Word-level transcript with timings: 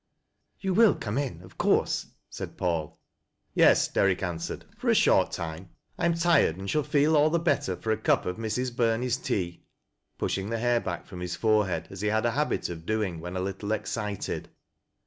"You 0.65 0.73
will 0.73 0.95
come 0.95 1.19
in, 1.19 1.43
of 1.43 1.59
course?" 1.59 2.07
said 2.31 2.57
Paul. 2.57 2.97
"Yes," 3.53 3.87
Derrick 3.87 4.23
answered, 4.23 4.65
"for 4.75 4.89
a 4.89 4.95
short 4.95 5.31
time. 5.31 5.69
I 5.99 6.07
am 6.07 6.15
tired 6.15 6.57
and 6.57 6.67
shall 6.67 6.81
feel 6.81 7.15
all 7.15 7.29
the 7.29 7.37
better 7.37 7.75
for 7.75 7.91
a 7.91 7.97
cup 7.97 8.25
of 8.25 8.37
Mrs. 8.37 8.75
Bur 8.75 8.97
uie's 8.97 9.17
tea," 9.17 9.61
pushing 10.17 10.49
the 10.49 10.57
hair 10.57 10.79
back 10.79 11.05
from 11.05 11.19
his 11.19 11.35
forehead, 11.35 11.87
as 11.91 12.01
he 12.01 12.07
had 12.07 12.25
a 12.25 12.31
habit 12.31 12.67
of 12.67 12.83
doing 12.87 13.19
when 13.19 13.35
a 13.37 13.41
little 13.41 13.71
excited. 13.73 14.49